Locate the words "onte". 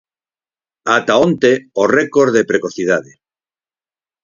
1.25-1.51